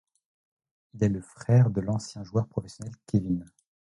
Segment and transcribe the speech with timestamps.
[0.95, 3.45] Il est le frère de l'ancien joueur professionnel Kevin.